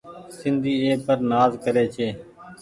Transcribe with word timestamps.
سندي 0.37 0.73
اي 0.83 0.91
پر 1.05 1.17
نآز 1.29 1.51
ڪري 1.63 1.83
ڇي۔ 1.93 2.07